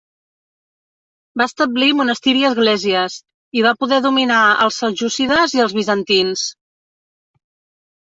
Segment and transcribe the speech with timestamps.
[1.41, 3.19] Va establir monestir i esglésies
[3.61, 6.53] i va poder dominar als seljúcides i als bizantins.